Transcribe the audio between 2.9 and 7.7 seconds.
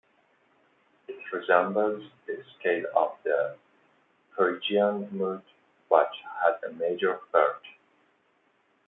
of the Phrygian mode but has a major third.